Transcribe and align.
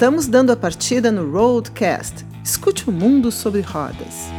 Estamos 0.00 0.26
dando 0.26 0.50
a 0.50 0.56
partida 0.56 1.12
no 1.12 1.30
Roadcast. 1.30 2.24
Escute 2.42 2.88
o 2.88 2.90
mundo 2.90 3.30
sobre 3.30 3.60
rodas. 3.60 4.30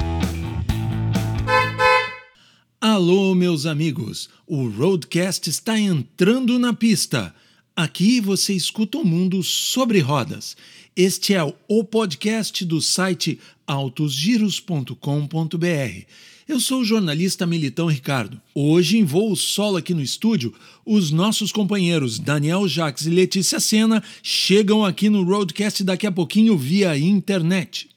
Alô, 2.81 3.35
meus 3.35 3.67
amigos! 3.67 4.27
O 4.47 4.67
Roadcast 4.67 5.47
está 5.47 5.77
entrando 5.77 6.57
na 6.57 6.73
pista. 6.73 7.31
Aqui 7.75 8.19
você 8.19 8.53
escuta 8.53 8.97
o 8.97 9.05
mundo 9.05 9.43
sobre 9.43 9.99
rodas. 9.99 10.57
Este 10.95 11.35
é 11.35 11.55
o 11.67 11.83
podcast 11.83 12.65
do 12.65 12.81
site 12.81 13.39
autosgiros.com.br. 13.67 16.05
Eu 16.51 16.59
sou 16.59 16.81
o 16.81 16.83
jornalista 16.83 17.47
Militão 17.47 17.87
Ricardo. 17.87 18.37
Hoje, 18.53 18.97
em 18.97 19.05
voo 19.05 19.33
solo 19.37 19.77
aqui 19.77 19.93
no 19.93 20.01
estúdio, 20.01 20.53
os 20.85 21.09
nossos 21.09 21.49
companheiros 21.49 22.19
Daniel 22.19 22.67
Jacques 22.67 23.05
e 23.05 23.09
Letícia 23.09 23.57
Sena 23.57 24.03
chegam 24.21 24.83
aqui 24.83 25.09
no 25.09 25.23
Roadcast 25.23 25.81
daqui 25.81 26.05
a 26.05 26.11
pouquinho 26.11 26.57
via 26.57 26.97
internet. 26.97 27.87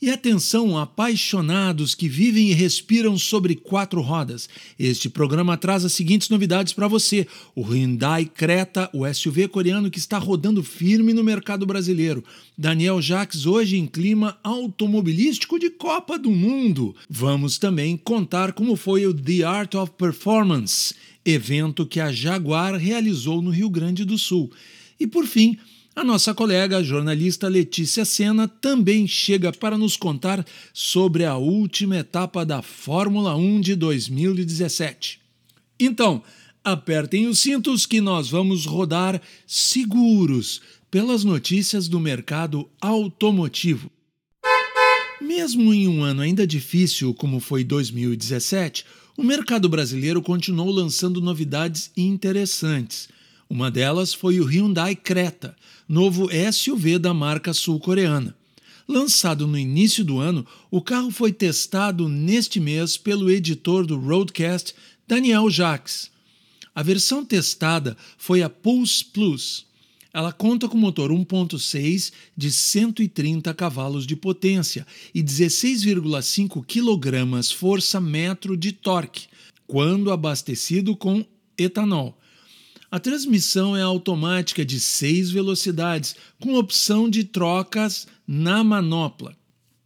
E 0.00 0.10
atenção, 0.10 0.76
apaixonados 0.76 1.94
que 1.94 2.06
vivem 2.06 2.50
e 2.50 2.52
respiram 2.52 3.16
sobre 3.16 3.56
quatro 3.56 4.02
rodas. 4.02 4.46
Este 4.78 5.08
programa 5.08 5.56
traz 5.56 5.86
as 5.86 5.94
seguintes 5.94 6.28
novidades 6.28 6.74
para 6.74 6.86
você: 6.86 7.26
o 7.54 7.62
Hyundai 7.62 8.26
Creta, 8.26 8.90
o 8.92 9.10
SUV 9.10 9.48
coreano 9.48 9.90
que 9.90 9.98
está 9.98 10.18
rodando 10.18 10.62
firme 10.62 11.14
no 11.14 11.24
mercado 11.24 11.64
brasileiro. 11.64 12.22
Daniel 12.58 13.00
Jacques 13.00 13.46
hoje 13.46 13.78
em 13.78 13.86
clima 13.86 14.38
automobilístico 14.44 15.58
de 15.58 15.70
Copa 15.70 16.18
do 16.18 16.30
Mundo. 16.30 16.94
Vamos 17.08 17.56
também 17.56 17.96
contar 17.96 18.52
como 18.52 18.76
foi 18.76 19.06
o 19.06 19.14
The 19.14 19.44
Art 19.44 19.74
of 19.76 19.92
Performance, 19.96 20.94
evento 21.24 21.86
que 21.86 22.00
a 22.00 22.12
Jaguar 22.12 22.74
realizou 22.74 23.40
no 23.40 23.48
Rio 23.48 23.70
Grande 23.70 24.04
do 24.04 24.18
Sul. 24.18 24.52
E 25.00 25.06
por 25.06 25.26
fim, 25.26 25.58
a 25.96 26.04
nossa 26.04 26.34
colega, 26.34 26.76
a 26.76 26.82
jornalista 26.82 27.48
Letícia 27.48 28.04
Sena, 28.04 28.46
também 28.46 29.08
chega 29.08 29.50
para 29.50 29.78
nos 29.78 29.96
contar 29.96 30.44
sobre 30.74 31.24
a 31.24 31.38
última 31.38 31.96
etapa 31.96 32.44
da 32.44 32.60
Fórmula 32.60 33.34
1 33.34 33.62
de 33.62 33.74
2017. 33.74 35.18
Então, 35.80 36.22
apertem 36.62 37.26
os 37.26 37.38
cintos 37.38 37.86
que 37.86 38.02
nós 38.02 38.28
vamos 38.28 38.66
rodar 38.66 39.22
seguros 39.46 40.60
pelas 40.90 41.24
notícias 41.24 41.88
do 41.88 41.98
mercado 41.98 42.68
automotivo. 42.78 43.90
Mesmo 45.18 45.72
em 45.72 45.88
um 45.88 46.02
ano 46.02 46.20
ainda 46.20 46.46
difícil 46.46 47.14
como 47.14 47.40
foi 47.40 47.64
2017, 47.64 48.84
o 49.16 49.22
mercado 49.22 49.66
brasileiro 49.66 50.20
continuou 50.20 50.70
lançando 50.70 51.22
novidades 51.22 51.90
interessantes. 51.96 53.08
Uma 53.48 53.70
delas 53.70 54.12
foi 54.12 54.40
o 54.40 54.44
Hyundai 54.44 54.96
Creta, 54.96 55.56
novo 55.88 56.28
SUV 56.52 56.98
da 56.98 57.14
marca 57.14 57.54
sul-coreana. 57.54 58.36
Lançado 58.88 59.46
no 59.46 59.56
início 59.56 60.04
do 60.04 60.18
ano, 60.18 60.44
o 60.68 60.82
carro 60.82 61.12
foi 61.12 61.32
testado 61.32 62.08
neste 62.08 62.58
mês 62.58 62.96
pelo 62.96 63.30
editor 63.30 63.86
do 63.86 63.98
Roadcast, 63.98 64.74
Daniel 65.06 65.48
Jacques. 65.48 66.10
A 66.74 66.82
versão 66.82 67.24
testada 67.24 67.96
foi 68.18 68.42
a 68.42 68.50
Pulse 68.50 69.04
Plus. 69.04 69.64
Ela 70.12 70.32
conta 70.32 70.68
com 70.68 70.76
motor 70.76 71.10
1.6 71.10 72.12
de 72.36 72.50
130 72.50 73.54
cavalos 73.54 74.06
de 74.06 74.16
potência 74.16 74.84
e 75.14 75.22
16,5 75.22 76.64
kg 76.66 77.54
força-metro 77.54 78.56
de 78.56 78.72
torque, 78.72 79.28
quando 79.68 80.10
abastecido 80.10 80.96
com 80.96 81.24
etanol 81.56 82.18
a 82.90 83.00
transmissão 83.00 83.76
é 83.76 83.82
automática 83.82 84.64
de 84.64 84.78
seis 84.78 85.30
velocidades, 85.30 86.14
com 86.40 86.54
opção 86.54 87.10
de 87.10 87.24
trocas 87.24 88.06
na 88.26 88.62
manopla. 88.62 89.36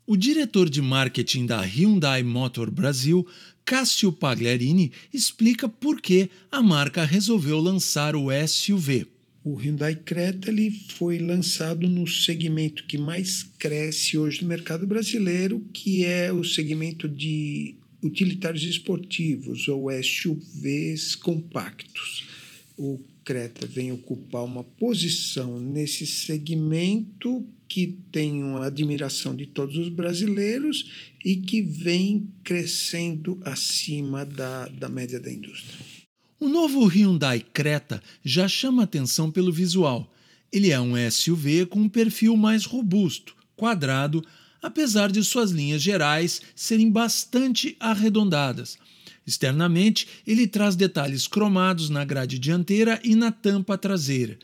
O 0.06 0.16
diretor 0.16 0.68
de 0.68 0.82
marketing 0.82 1.46
da 1.46 1.60
Hyundai 1.60 2.22
Motor 2.22 2.70
Brasil, 2.70 3.26
Cássio 3.64 4.12
Pagliarini, 4.12 4.92
explica 5.12 5.68
por 5.68 6.00
que 6.00 6.28
a 6.50 6.60
marca 6.62 7.04
resolveu 7.04 7.60
lançar 7.60 8.16
o 8.16 8.26
SUV. 8.46 9.06
O 9.42 9.54
Hyundai 9.54 9.94
Creta 9.94 10.50
ele 10.50 10.70
foi 10.70 11.18
lançado 11.18 11.88
no 11.88 12.06
segmento 12.06 12.84
que 12.84 12.98
mais 12.98 13.44
cresce 13.58 14.18
hoje 14.18 14.42
no 14.42 14.48
mercado 14.48 14.86
brasileiro, 14.86 15.64
que 15.72 16.04
é 16.04 16.30
o 16.30 16.44
segmento 16.44 17.08
de 17.08 17.76
utilitários 18.02 18.64
esportivos 18.64 19.68
ou 19.68 19.88
SUVs 20.02 21.14
compactos 21.14 22.39
o 22.82 22.98
Creta 23.22 23.66
vem 23.66 23.92
ocupar 23.92 24.42
uma 24.42 24.64
posição 24.64 25.60
nesse 25.60 26.06
segmento 26.06 27.46
que 27.68 27.98
tem 28.10 28.42
uma 28.42 28.66
admiração 28.66 29.36
de 29.36 29.44
todos 29.44 29.76
os 29.76 29.90
brasileiros 29.90 31.12
e 31.22 31.36
que 31.36 31.60
vem 31.60 32.32
crescendo 32.42 33.38
acima 33.44 34.24
da, 34.24 34.66
da 34.68 34.88
média 34.88 35.20
da 35.20 35.30
indústria. 35.30 35.78
O 36.40 36.48
novo 36.48 36.86
Hyundai 36.86 37.40
Creta 37.40 38.02
já 38.24 38.48
chama 38.48 38.84
atenção 38.84 39.30
pelo 39.30 39.52
visual. 39.52 40.10
Ele 40.50 40.70
é 40.70 40.80
um 40.80 40.94
SUV 41.10 41.66
com 41.66 41.80
um 41.80 41.88
perfil 41.88 42.34
mais 42.34 42.64
robusto, 42.64 43.36
quadrado, 43.54 44.24
apesar 44.62 45.12
de 45.12 45.22
suas 45.22 45.50
linhas 45.50 45.82
gerais 45.82 46.40
serem 46.56 46.90
bastante 46.90 47.76
arredondadas 47.78 48.78
Externamente, 49.26 50.06
ele 50.26 50.46
traz 50.46 50.74
detalhes 50.74 51.26
cromados 51.26 51.90
na 51.90 52.04
grade 52.04 52.38
dianteira 52.38 53.00
e 53.04 53.14
na 53.14 53.30
tampa 53.30 53.76
traseira. 53.78 54.38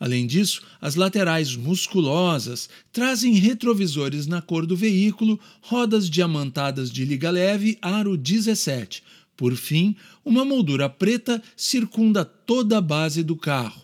Além 0.00 0.26
disso, 0.26 0.62
as 0.80 0.96
laterais 0.96 1.54
musculosas 1.54 2.68
trazem 2.92 3.34
retrovisores 3.34 4.26
na 4.26 4.42
cor 4.42 4.66
do 4.66 4.76
veículo, 4.76 5.38
rodas 5.60 6.10
diamantadas 6.10 6.90
de 6.90 7.04
liga 7.04 7.30
leve 7.30 7.78
aro 7.80 8.16
17. 8.16 9.02
Por 9.36 9.54
fim, 9.54 9.94
uma 10.24 10.44
moldura 10.44 10.88
preta 10.88 11.40
circunda 11.56 12.24
toda 12.24 12.78
a 12.78 12.80
base 12.80 13.22
do 13.22 13.36
carro. 13.36 13.80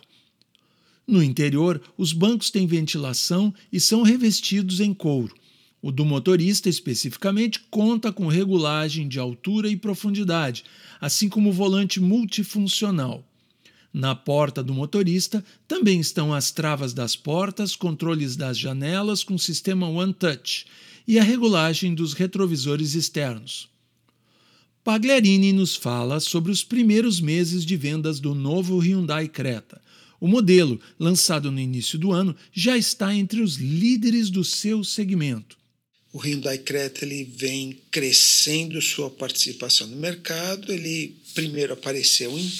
No 1.07 1.23
interior, 1.23 1.81
os 1.97 2.11
bancos 2.11 2.51
têm 2.51 2.67
ventilação 2.67 3.53
e 3.71 3.79
são 3.79 4.03
revestidos 4.03 4.79
em 4.81 4.93
couro. 4.93 5.33
O 5.81 5.93
do 5.93 6.03
motorista, 6.03 6.67
especificamente, 6.67 7.61
conta 7.71 8.11
com 8.11 8.27
regulagem 8.27 9.07
de 9.07 9.17
altura 9.17 9.69
e 9.69 9.77
profundidade, 9.77 10.65
assim 10.99 11.29
como 11.29 11.53
volante 11.53 12.01
multifuncional. 12.01 13.25
Na 13.93 14.13
porta 14.13 14.61
do 14.61 14.73
motorista 14.73 15.43
também 15.67 16.01
estão 16.01 16.33
as 16.33 16.51
travas 16.51 16.93
das 16.93 17.15
portas, 17.15 17.77
controles 17.77 18.35
das 18.35 18.57
janelas 18.57 19.23
com 19.23 19.37
sistema 19.37 19.87
One 19.87 20.13
Touch 20.13 20.65
e 21.07 21.17
a 21.17 21.23
regulagem 21.23 21.95
dos 21.95 22.13
retrovisores 22.13 22.93
externos. 22.93 23.69
Pagliarini 24.83 25.53
nos 25.53 25.77
fala 25.77 26.19
sobre 26.19 26.51
os 26.51 26.61
primeiros 26.61 27.21
meses 27.21 27.65
de 27.65 27.77
vendas 27.77 28.19
do 28.19 28.35
novo 28.35 28.77
Hyundai 28.79 29.29
Creta. 29.29 29.81
O 30.19 30.27
modelo, 30.27 30.79
lançado 30.99 31.49
no 31.49 31.59
início 31.59 31.97
do 31.97 32.11
ano, 32.11 32.35
já 32.51 32.77
está 32.77 33.15
entre 33.15 33.41
os 33.41 33.55
líderes 33.55 34.29
do 34.29 34.43
seu 34.43 34.83
segmento 34.83 35.58
o 36.11 36.17
Hyundai 36.17 36.57
Creta 36.57 37.05
ele 37.05 37.23
vem 37.23 37.77
crescendo 37.91 38.81
sua 38.81 39.09
participação 39.09 39.87
no 39.87 39.95
mercado. 39.95 40.71
Ele 40.71 41.15
primeiro 41.33 41.73
apareceu 41.73 42.37
em, 42.37 42.51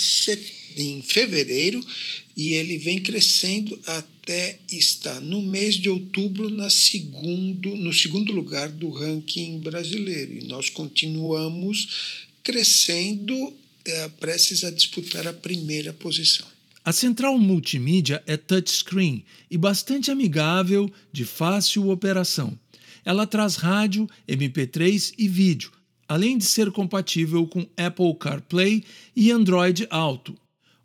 em 0.78 1.02
fevereiro 1.02 1.84
e 2.38 2.54
ele 2.54 2.78
vem 2.78 3.02
crescendo 3.02 3.80
até 3.86 4.60
estar 4.72 5.20
no 5.20 5.42
mês 5.42 5.76
de 5.76 5.90
outubro 5.90 6.50
na 6.50 6.70
segundo, 6.70 7.76
no 7.76 7.92
segundo 7.92 8.32
lugar 8.32 8.70
do 8.70 8.90
ranking 8.90 9.60
brasileiro. 9.60 10.34
E 10.34 10.46
nós 10.46 10.70
continuamos 10.70 12.28
crescendo, 12.44 13.54
é, 13.84 14.08
prestes 14.10 14.64
a 14.64 14.70
disputar 14.70 15.28
a 15.28 15.34
primeira 15.34 15.92
posição. 15.92 16.48
A 16.86 16.94
central 16.94 17.38
multimídia 17.38 18.24
é 18.26 18.38
touchscreen 18.38 19.24
e 19.50 19.58
bastante 19.58 20.10
amigável, 20.10 20.92
de 21.12 21.26
fácil 21.26 21.90
operação. 21.90 22.58
Ela 23.10 23.26
traz 23.26 23.56
rádio, 23.56 24.08
MP3 24.28 25.16
e 25.18 25.28
vídeo, 25.28 25.72
além 26.08 26.38
de 26.38 26.46
ser 26.46 26.70
compatível 26.70 27.48
com 27.48 27.68
Apple 27.76 28.14
CarPlay 28.14 28.84
e 29.16 29.32
Android 29.32 29.88
Auto. 29.90 30.36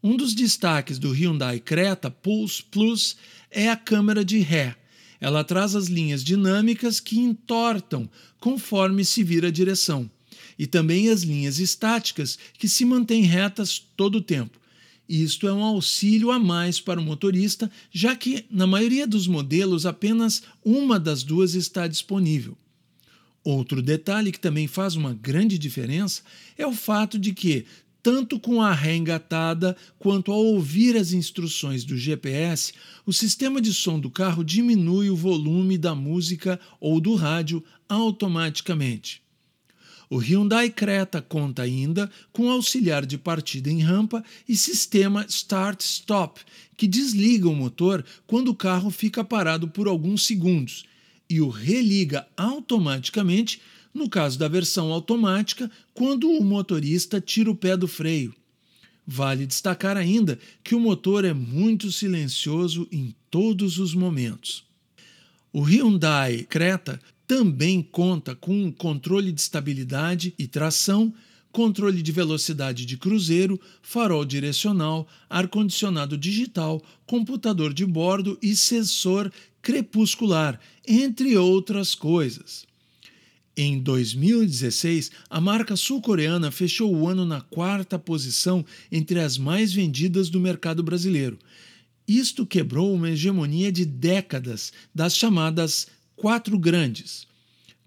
Um 0.02 0.16
dos 0.16 0.32
destaques 0.32 0.98
do 0.98 1.12
Hyundai 1.12 1.60
Creta 1.60 2.10
Pulse 2.10 2.62
Plus 2.62 3.14
é 3.50 3.68
a 3.68 3.76
câmera 3.76 4.24
de 4.24 4.38
ré. 4.38 4.74
Ela 5.20 5.44
traz 5.44 5.76
as 5.76 5.88
linhas 5.88 6.24
dinâmicas 6.24 6.98
que 6.98 7.18
entortam 7.18 8.08
conforme 8.40 9.04
se 9.04 9.22
vira 9.22 9.48
a 9.48 9.52
direção, 9.52 10.10
e 10.58 10.66
também 10.66 11.10
as 11.10 11.24
linhas 11.24 11.58
estáticas 11.58 12.38
que 12.54 12.70
se 12.70 12.86
mantêm 12.86 13.24
retas 13.24 13.78
todo 13.78 14.14
o 14.16 14.22
tempo. 14.22 14.58
Isto 15.08 15.46
é 15.46 15.52
um 15.52 15.62
auxílio 15.62 16.30
a 16.30 16.38
mais 16.38 16.80
para 16.80 16.98
o 16.98 17.02
motorista, 17.02 17.70
já 17.92 18.16
que, 18.16 18.46
na 18.50 18.66
maioria 18.66 19.06
dos 19.06 19.26
modelos, 19.26 19.84
apenas 19.84 20.42
uma 20.64 20.98
das 20.98 21.22
duas 21.22 21.54
está 21.54 21.86
disponível. 21.86 22.56
Outro 23.44 23.82
detalhe 23.82 24.32
que 24.32 24.40
também 24.40 24.66
faz 24.66 24.96
uma 24.96 25.12
grande 25.12 25.58
diferença 25.58 26.22
é 26.56 26.66
o 26.66 26.72
fato 26.72 27.18
de 27.18 27.34
que, 27.34 27.66
tanto 28.02 28.40
com 28.40 28.62
a 28.62 28.72
ré 28.72 28.96
engatada 28.96 29.76
quanto 29.98 30.32
ao 30.32 30.42
ouvir 30.42 30.96
as 30.96 31.12
instruções 31.12 31.84
do 31.84 31.96
GPS, 31.96 32.72
o 33.04 33.12
sistema 33.12 33.60
de 33.60 33.74
som 33.74 34.00
do 34.00 34.10
carro 34.10 34.42
diminui 34.42 35.10
o 35.10 35.16
volume 35.16 35.76
da 35.76 35.94
música 35.94 36.58
ou 36.80 36.98
do 36.98 37.14
rádio 37.14 37.62
automaticamente. 37.86 39.23
O 40.14 40.18
Hyundai 40.18 40.70
Creta 40.70 41.20
conta 41.20 41.62
ainda 41.62 42.08
com 42.32 42.48
auxiliar 42.48 43.04
de 43.04 43.18
partida 43.18 43.68
em 43.68 43.80
rampa 43.80 44.22
e 44.48 44.54
sistema 44.54 45.26
Start-Stop, 45.28 46.40
que 46.76 46.86
desliga 46.86 47.48
o 47.48 47.56
motor 47.56 48.04
quando 48.24 48.46
o 48.52 48.54
carro 48.54 48.92
fica 48.92 49.24
parado 49.24 49.66
por 49.66 49.88
alguns 49.88 50.24
segundos 50.24 50.84
e 51.28 51.40
o 51.40 51.48
religa 51.48 52.28
automaticamente 52.36 53.60
no 53.92 54.08
caso 54.08 54.38
da 54.38 54.46
versão 54.46 54.92
automática, 54.92 55.68
quando 55.92 56.30
o 56.30 56.44
motorista 56.44 57.20
tira 57.20 57.50
o 57.50 57.56
pé 57.56 57.76
do 57.76 57.88
freio. 57.88 58.32
Vale 59.04 59.44
destacar 59.44 59.96
ainda 59.96 60.38
que 60.62 60.76
o 60.76 60.80
motor 60.80 61.24
é 61.24 61.34
muito 61.34 61.90
silencioso 61.90 62.86
em 62.92 63.12
todos 63.28 63.80
os 63.80 63.94
momentos. 63.94 64.64
O 65.52 65.60
Hyundai 65.60 66.44
Creta 66.48 67.00
também 67.26 67.82
conta 67.82 68.34
com 68.34 68.70
controle 68.72 69.32
de 69.32 69.40
estabilidade 69.40 70.34
e 70.38 70.46
tração, 70.46 71.12
controle 71.50 72.02
de 72.02 72.12
velocidade 72.12 72.84
de 72.84 72.96
cruzeiro, 72.96 73.60
farol 73.80 74.24
direcional, 74.24 75.06
ar-condicionado 75.30 76.18
digital, 76.18 76.82
computador 77.06 77.72
de 77.72 77.86
bordo 77.86 78.38
e 78.42 78.56
sensor 78.56 79.32
crepuscular, 79.62 80.60
entre 80.86 81.36
outras 81.36 81.94
coisas. 81.94 82.66
Em 83.56 83.78
2016, 83.78 85.12
a 85.30 85.40
marca 85.40 85.76
sul-coreana 85.76 86.50
fechou 86.50 86.92
o 86.92 87.06
ano 87.06 87.24
na 87.24 87.40
quarta 87.40 87.98
posição 87.98 88.64
entre 88.90 89.20
as 89.20 89.38
mais 89.38 89.72
vendidas 89.72 90.28
do 90.28 90.40
mercado 90.40 90.82
brasileiro. 90.82 91.38
Isto 92.06 92.44
quebrou 92.44 92.92
uma 92.92 93.10
hegemonia 93.10 93.70
de 93.70 93.84
décadas 93.84 94.72
das 94.92 95.16
chamadas 95.16 95.86
quatro 96.16 96.58
grandes. 96.58 97.26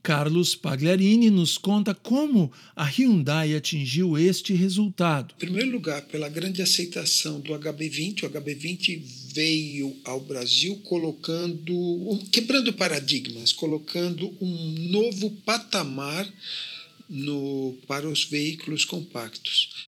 Carlos 0.07 0.55
Pagliarini 0.55 1.29
nos 1.29 1.57
conta 1.57 1.93
como 1.93 2.49
a 2.73 2.85
Hyundai 2.85 3.53
atingiu 3.53 4.17
este 4.17 4.53
resultado. 4.53 5.35
Em 5.35 5.39
primeiro 5.39 5.71
lugar, 5.71 6.01
pela 6.03 6.29
grande 6.29 6.61
aceitação 6.61 7.41
do 7.41 7.51
HB20. 7.51 8.23
O 8.23 8.29
HB20 8.29 9.01
veio 9.33 9.93
ao 10.05 10.21
Brasil 10.21 10.77
colocando, 10.85 11.73
quebrando 12.31 12.71
paradigmas, 12.71 13.51
colocando 13.51 14.33
um 14.39 14.89
novo 14.91 15.29
patamar 15.45 16.25
no, 17.09 17.77
para 17.85 18.07
os 18.07 18.23
veículos 18.23 18.85
compactos. 18.85 19.87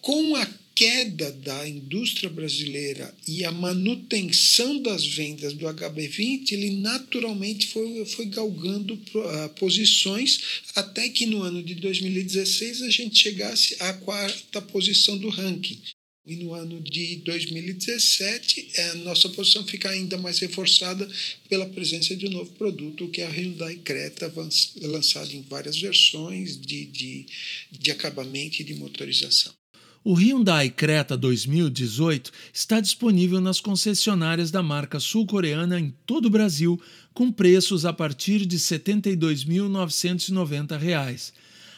Com 0.00 0.34
a 0.34 0.46
queda 0.80 1.30
da 1.30 1.68
indústria 1.68 2.30
brasileira 2.30 3.14
e 3.28 3.44
a 3.44 3.52
manutenção 3.52 4.80
das 4.80 5.06
vendas 5.06 5.52
do 5.52 5.66
HB20, 5.66 6.52
ele 6.52 6.70
naturalmente 6.78 7.66
foi, 7.66 8.06
foi 8.06 8.24
galgando 8.24 8.94
uh, 8.94 9.50
posições 9.58 10.62
até 10.74 11.10
que 11.10 11.26
no 11.26 11.42
ano 11.42 11.62
de 11.62 11.74
2016 11.74 12.80
a 12.80 12.88
gente 12.88 13.18
chegasse 13.18 13.76
à 13.78 13.92
quarta 13.92 14.62
posição 14.62 15.18
do 15.18 15.28
ranking. 15.28 15.78
E 16.26 16.36
no 16.36 16.54
ano 16.54 16.80
de 16.80 17.16
2017, 17.16 18.70
a 18.76 18.80
é, 18.80 18.94
nossa 18.94 19.28
posição 19.28 19.66
fica 19.66 19.90
ainda 19.90 20.16
mais 20.16 20.38
reforçada 20.38 21.06
pela 21.46 21.66
presença 21.66 22.16
de 22.16 22.26
um 22.26 22.30
novo 22.30 22.52
produto, 22.52 23.08
que 23.08 23.20
é 23.20 23.26
a 23.26 23.30
Hyundai 23.30 23.76
Creta, 23.76 24.32
lançado 24.80 25.30
em 25.34 25.42
várias 25.42 25.78
versões 25.78 26.58
de, 26.58 26.86
de, 26.86 27.26
de 27.70 27.90
acabamento 27.90 28.62
e 28.62 28.64
de 28.64 28.74
motorização. 28.74 29.59
O 30.02 30.14
Hyundai 30.14 30.70
Creta 30.70 31.14
2018 31.14 32.32
está 32.54 32.80
disponível 32.80 33.38
nas 33.38 33.60
concessionárias 33.60 34.50
da 34.50 34.62
marca 34.62 34.98
sul-coreana 34.98 35.78
em 35.78 35.94
todo 36.06 36.24
o 36.24 36.30
Brasil, 36.30 36.80
com 37.12 37.30
preços 37.30 37.84
a 37.84 37.92
partir 37.92 38.46
de 38.46 38.56
R$ 38.56 38.62
72.990. 38.62 41.32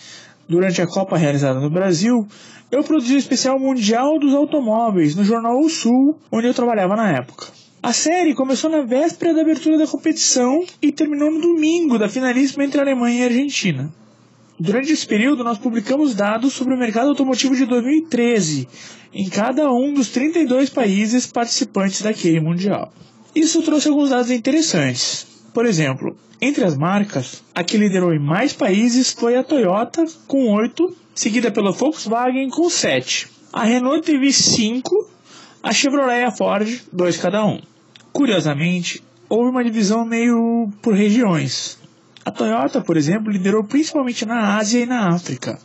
durante 0.49 0.83
a 0.83 0.87
Copa 0.87 1.17
realizada 1.17 1.61
no 1.61 1.71
Brasil, 1.71 2.27
eu 2.71 2.83
produzi 2.83 3.15
o 3.15 3.19
especial 3.19 3.59
Mundial 3.59 4.19
dos 4.19 4.35
Automóveis 4.35 5.15
no 5.15 5.25
jornal 5.25 5.59
O 5.61 5.69
Sul, 5.69 6.19
onde 6.31 6.49
eu 6.49 6.55
trabalhava 6.55 6.97
na 6.97 7.11
época. 7.13 7.47
A 7.83 7.93
série 7.93 8.35
começou 8.35 8.69
na 8.69 8.83
véspera 8.83 9.33
da 9.33 9.43
abertura 9.43 9.79
da 9.79 9.87
competição 9.87 10.65
e 10.83 10.91
terminou 10.91 11.31
no 11.31 11.41
domingo 11.41 11.99
da 11.99 12.09
finalíssima 12.09 12.65
entre 12.65 12.81
Alemanha 12.81 13.21
e 13.21 13.25
Argentina. 13.25 13.93
Durante 14.59 14.91
esse 14.91 15.07
período, 15.07 15.45
nós 15.45 15.59
publicamos 15.59 16.15
dados 16.15 16.55
sobre 16.55 16.75
o 16.75 16.79
mercado 16.79 17.11
automotivo 17.11 17.55
de 17.55 17.67
2013 17.67 18.67
em 19.13 19.29
cada 19.29 19.71
um 19.71 19.93
dos 19.93 20.09
32 20.09 20.71
países 20.71 21.27
participantes 21.27 22.01
daquele 22.01 22.41
mundial. 22.41 22.93
Isso 23.35 23.63
trouxe 23.63 23.89
alguns 23.89 24.11
dados 24.11 24.31
interessantes. 24.31 25.27
Por 25.53 25.67
exemplo, 25.67 26.17
entre 26.41 26.65
as 26.65 26.77
marcas, 26.77 27.43
a 27.55 27.63
que 27.63 27.77
liderou 27.77 28.15
em 28.15 28.19
mais 28.19 28.55
países 28.55 29.13
foi 29.13 29.37
a 29.37 29.45
Toyota, 29.45 30.05
com 30.27 30.53
8, 30.55 30.97
seguida 31.15 31.51
pela 31.51 31.73
Volkswagen, 31.73 32.49
com 32.49 32.69
7. 32.71 33.29
A 33.53 33.65
Renault 33.65 34.07
teve 34.07 34.33
5, 34.33 35.11
a 35.63 35.73
Chevrolet 35.73 36.21
e 36.21 36.25
a 36.25 36.31
Ford, 36.31 36.83
2 36.93 37.17
cada 37.19 37.45
um. 37.45 37.61
Curiosamente, 38.13 39.03
houve 39.29 39.51
uma 39.51 39.65
divisão 39.65 40.07
meio 40.07 40.71
por 40.81 40.95
regiões. 40.95 41.79
A 42.27 42.33
Toyota, 42.33 42.81
por 42.81 42.97
exemplo, 42.97 43.31
liderou 43.31 43.63
principalmente 43.63 44.27
na 44.27 44.57
Ásia 44.57 44.81
e 44.81 44.87
na 44.87 45.11
África, 45.11 45.61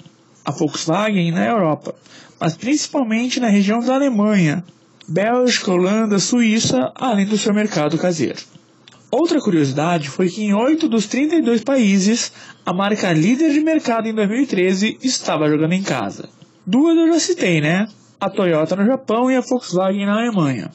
a 0.46 0.52
Volkswagen 0.52 1.32
na 1.32 1.44
Europa, 1.44 1.96
mas 2.40 2.56
principalmente 2.56 3.40
na 3.40 3.48
região 3.48 3.80
da 3.80 3.96
Alemanha, 3.96 4.64
Bélgica, 5.08 5.72
Holanda, 5.72 6.20
Suíça, 6.20 6.92
além 6.94 7.26
do 7.26 7.36
seu 7.36 7.52
mercado 7.52 7.98
caseiro. 7.98 8.38
Outra 9.10 9.42
curiosidade 9.42 10.08
foi 10.08 10.30
que 10.30 10.44
em 10.44 10.54
8 10.54 10.88
dos 10.88 11.08
32 11.08 11.64
países, 11.64 12.32
a 12.64 12.72
marca 12.72 13.12
líder 13.12 13.52
de 13.54 13.62
mercado 13.62 14.08
em 14.08 14.14
2013 14.14 15.00
estava 15.02 15.50
jogando 15.50 15.74
em 15.74 15.82
casa. 15.82 16.30
Duas 16.64 16.96
eu 16.96 17.08
já 17.08 17.20
citei, 17.20 17.60
né? 17.60 17.88
A 18.20 18.30
Toyota 18.30 18.76
no 18.76 18.86
Japão 18.86 19.32
e 19.32 19.36
a 19.36 19.42
Volkswagen 19.42 20.06
na 20.06 20.14
Alemanha. 20.14 20.70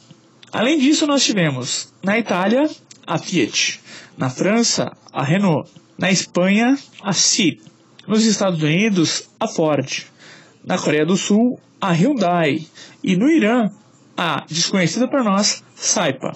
Além 0.53 0.81
disso, 0.81 1.07
nós 1.07 1.25
tivemos 1.25 1.93
na 2.03 2.19
Itália 2.19 2.69
a 3.07 3.19
Fiat, 3.19 3.81
na 4.19 4.29
França, 4.29 4.93
a 5.13 5.23
Renault. 5.23 5.69
Na 5.99 6.11
Espanha, 6.11 6.77
a 7.03 7.13
Seat. 7.13 7.63
Nos 8.07 8.25
Estados 8.25 8.63
Unidos, 8.63 9.29
a 9.41 9.49
Ford. 9.49 10.05
Na 10.65 10.77
Coreia 10.77 11.07
do 11.07 11.17
Sul, 11.17 11.59
a 11.81 11.93
Hyundai. 11.93 12.67
E 13.03 13.17
no 13.17 13.31
Irã, 13.31 13.71
a 14.17 14.45
desconhecida 14.47 15.09
para 15.09 15.25
nós, 15.25 15.63
Saipa. 15.75 16.33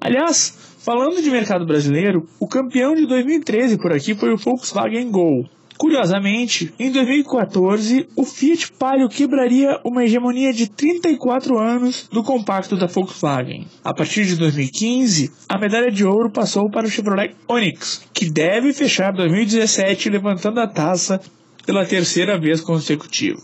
Aliás, 0.00 0.76
falando 0.78 1.22
de 1.22 1.30
mercado 1.30 1.66
brasileiro, 1.66 2.28
o 2.38 2.46
campeão 2.46 2.94
de 2.94 3.06
2013 3.06 3.78
por 3.78 3.92
aqui 3.92 4.14
foi 4.14 4.32
o 4.32 4.36
Volkswagen 4.36 5.10
Gol, 5.10 5.48
Curiosamente, 5.80 6.74
em 6.78 6.92
2014, 6.92 8.06
o 8.14 8.22
Fiat 8.22 8.70
Palio 8.72 9.08
quebraria 9.08 9.80
uma 9.82 10.04
hegemonia 10.04 10.52
de 10.52 10.68
34 10.68 11.58
anos 11.58 12.06
do 12.12 12.22
compacto 12.22 12.76
da 12.76 12.84
Volkswagen. 12.84 13.66
A 13.82 13.94
partir 13.94 14.26
de 14.26 14.36
2015, 14.36 15.32
a 15.48 15.56
medalha 15.56 15.90
de 15.90 16.04
ouro 16.04 16.28
passou 16.28 16.68
para 16.68 16.86
o 16.86 16.90
Chevrolet 16.90 17.34
Onix, 17.48 18.02
que 18.12 18.28
deve 18.28 18.74
fechar 18.74 19.10
2017 19.14 20.10
levantando 20.10 20.60
a 20.60 20.66
taça 20.66 21.18
pela 21.64 21.86
terceira 21.86 22.38
vez 22.38 22.60
consecutiva. 22.60 23.40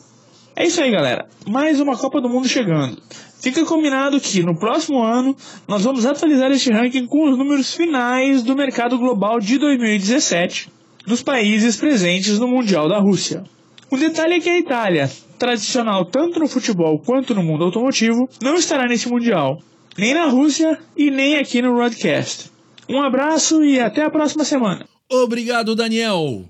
É 0.54 0.66
isso 0.66 0.82
aí, 0.82 0.90
galera. 0.90 1.24
Mais 1.48 1.80
uma 1.80 1.96
Copa 1.96 2.20
do 2.20 2.28
Mundo 2.28 2.46
chegando. 2.46 3.00
Fica 3.40 3.64
combinado 3.64 4.20
que 4.20 4.42
no 4.42 4.58
próximo 4.58 5.02
ano 5.02 5.34
nós 5.66 5.84
vamos 5.84 6.04
atualizar 6.04 6.52
este 6.52 6.70
ranking 6.70 7.06
com 7.06 7.30
os 7.30 7.38
números 7.38 7.72
finais 7.72 8.42
do 8.42 8.54
mercado 8.54 8.98
global 8.98 9.40
de 9.40 9.56
2017 9.56 10.75
dos 11.06 11.22
países 11.22 11.76
presentes 11.76 12.38
no 12.38 12.48
Mundial 12.48 12.88
da 12.88 12.98
Rússia. 12.98 13.44
Um 13.90 13.96
detalhe 13.96 14.34
é 14.34 14.40
que 14.40 14.48
a 14.48 14.58
Itália, 14.58 15.10
tradicional 15.38 16.04
tanto 16.04 16.40
no 16.40 16.48
futebol 16.48 16.98
quanto 16.98 17.34
no 17.34 17.42
mundo 17.42 17.64
automotivo, 17.64 18.28
não 18.42 18.56
estará 18.56 18.86
nesse 18.86 19.08
Mundial, 19.08 19.62
nem 19.96 20.12
na 20.12 20.26
Rússia 20.26 20.78
e 20.96 21.10
nem 21.10 21.36
aqui 21.36 21.62
no 21.62 21.74
Broadcast. 21.74 22.50
Um 22.88 23.00
abraço 23.00 23.62
e 23.62 23.78
até 23.80 24.02
a 24.02 24.10
próxima 24.10 24.44
semana. 24.44 24.86
Obrigado, 25.10 25.76
Daniel. 25.76 26.44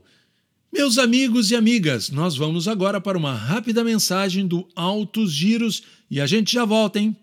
Meus 0.72 0.98
amigos 0.98 1.50
e 1.50 1.56
amigas, 1.56 2.10
nós 2.10 2.36
vamos 2.36 2.66
agora 2.68 3.00
para 3.00 3.16
uma 3.16 3.34
rápida 3.34 3.84
mensagem 3.84 4.46
do 4.46 4.66
Altos 4.74 5.32
Giros 5.32 5.82
e 6.10 6.20
a 6.20 6.26
gente 6.26 6.52
já 6.52 6.64
volta, 6.64 6.98
hein? 6.98 7.16